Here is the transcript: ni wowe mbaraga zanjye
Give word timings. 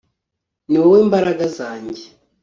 ni 0.69 0.77
wowe 0.81 0.99
mbaraga 1.07 1.45
zanjye 1.57 2.03